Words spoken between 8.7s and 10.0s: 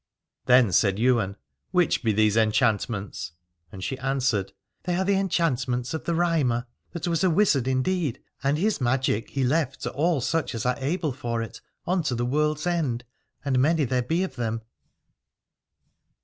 magic he left to